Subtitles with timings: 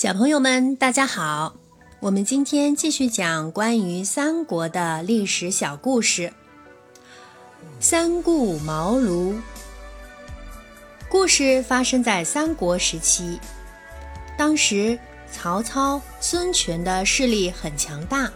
[0.00, 1.56] 小朋友们，大家好！
[2.00, 6.32] 我们今天继续讲关于三国的历史小故事。
[7.80, 9.34] 三顾茅庐。
[11.10, 13.38] 故事发生在三国时期，
[14.38, 14.98] 当时
[15.30, 18.32] 曹操、孙权的势力很强大，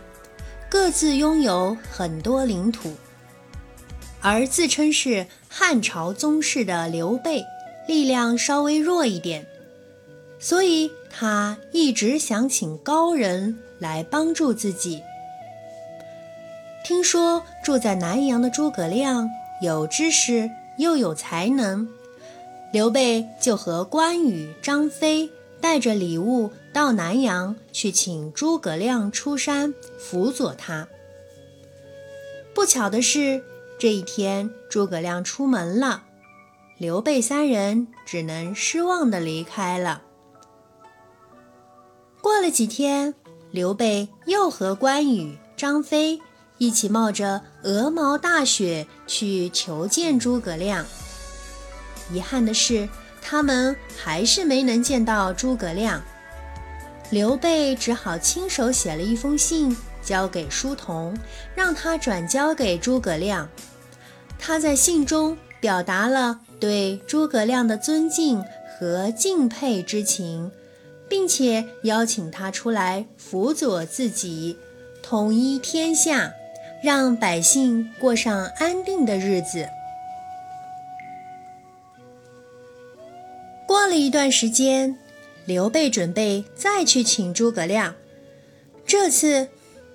[0.68, 2.94] 各自拥有很多领土，
[4.20, 7.42] 而自称是汉朝宗室的刘备，
[7.88, 9.46] 力量稍微弱一点。
[10.44, 15.02] 所以他一直想请高人来帮助自己。
[16.84, 19.26] 听说住在南阳的诸葛亮
[19.62, 21.88] 有知识又有才能，
[22.74, 25.30] 刘备就和关羽、张飞
[25.62, 30.88] 带着礼物到南阳去请诸葛亮出山辅佐他。
[32.54, 33.42] 不巧的是，
[33.78, 36.02] 这一天诸葛亮出门了，
[36.76, 40.02] 刘备三人只能失望地离开了。
[42.44, 43.14] 这几天，
[43.52, 46.20] 刘备又和关羽、张飞
[46.58, 50.84] 一起冒着鹅毛大雪去求见诸葛亮。
[52.12, 52.86] 遗憾的是，
[53.22, 56.02] 他们还是没能见到诸葛亮。
[57.08, 61.16] 刘备只好亲手写了一封信，交给书童，
[61.54, 63.48] 让他转交给诸葛亮。
[64.38, 68.44] 他在信中表达了对诸葛亮的尊敬
[68.78, 70.52] 和敬佩之情。
[71.14, 74.58] 并且邀请他出来辅佐自己，
[75.00, 76.34] 统一天下，
[76.82, 79.68] 让百姓过上安定的日子。
[83.64, 84.98] 过了一段时间，
[85.46, 87.94] 刘备准备再去请诸葛亮，
[88.84, 89.46] 这次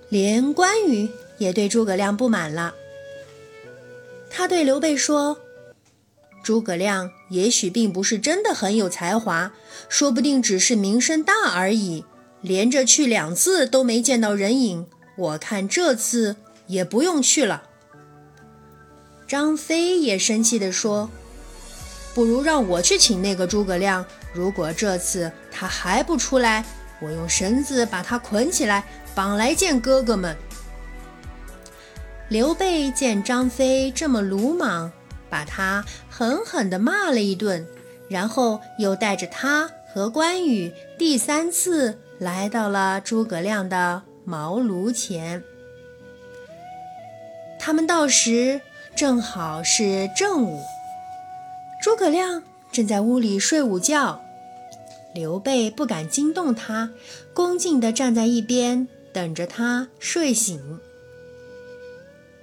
[0.08, 2.74] 连关羽也对诸葛亮不满了。
[4.30, 5.38] 他对刘备说。
[6.44, 9.52] 诸葛亮也许并不是真的很有才华，
[9.88, 12.06] 说不定只是名声大而已。
[12.42, 17.64] 连着去两次都没见到人影，我看这次也不用去了。
[19.28, 21.10] 张飞也生气地说
[22.16, 24.06] ：“不如让我去请那个诸葛亮。
[24.34, 26.64] 如果这次他还不出来，
[27.02, 30.36] 我用绳子把他捆起来，绑来见哥哥们。”
[32.30, 34.92] 刘备见张飞这么鲁莽。
[35.30, 37.66] 把他狠狠地骂了一顿，
[38.10, 45.44] 然后又带着他和关羽第三次来到了诸葛亮的茅庐前。
[47.60, 48.62] 他们到时
[48.96, 50.62] 正好是正午，
[51.82, 54.22] 诸葛亮正在屋里睡午觉，
[55.14, 56.92] 刘备不敢惊动他，
[57.34, 60.80] 恭敬地站在一边等着他睡醒。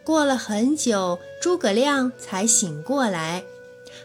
[0.07, 3.43] 过了很久，诸葛亮才醒过来，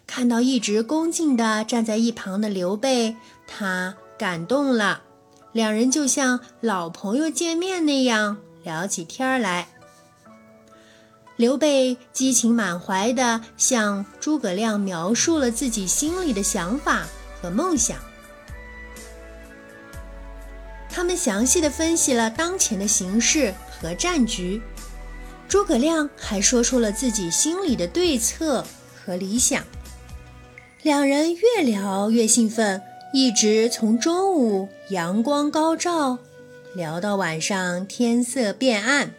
[0.08, 5.04] 看到一直恭敬地站在一旁的刘备，他感动了，
[5.52, 9.68] 两人就像老朋友见面那样聊起天来。
[11.36, 17.04] 刘备激情满怀地向诸葛亮描述了自己心里的想法
[17.40, 18.00] 和梦想，
[20.90, 24.60] 他们详细地分析了当前的形势和战局。
[25.52, 29.62] 诸葛亮还说出了自己心里的对策和理想，
[30.82, 32.82] 两人越聊越兴奋，
[33.12, 36.20] 一直从中午阳光高照
[36.74, 39.12] 聊到晚上天色变暗。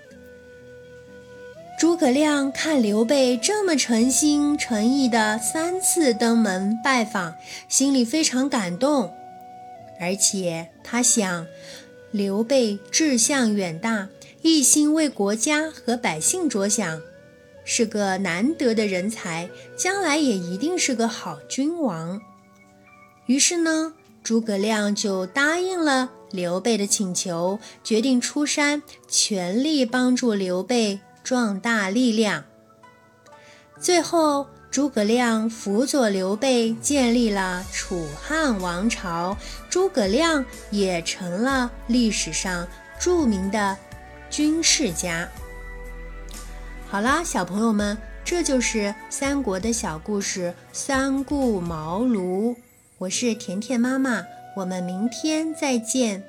[1.79, 7.35] 诸葛亮看刘备这么诚心诚意的三次登门拜访，
[7.69, 9.13] 心里非常感动，
[10.01, 11.47] 而且他想，
[12.11, 14.09] 刘备志向远大。
[14.43, 17.01] 一心为国家和百姓着想，
[17.65, 22.21] 是个难得的人才，将来也一定是个好君王。
[23.27, 23.95] 于是呢，
[24.25, 32.45] 诸葛亮就答应了刘备的请求，决定出山，全力帮助刘备壮大力量。
[33.81, 39.37] 最后，诸葛亮辅佐刘备建立了楚汉王朝，
[39.71, 42.67] 诸葛亮也成了历史上
[42.99, 43.77] 著名的。
[44.33, 45.29] 军事家。
[46.89, 52.57] 好啦，小朋友们，这就是三国的小故事——三顾茅庐。
[52.97, 54.25] 我是甜甜妈妈，
[54.57, 56.25] 我们明天再见。